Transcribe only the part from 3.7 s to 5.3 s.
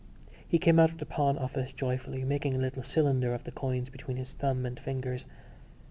between his thumb and fingers.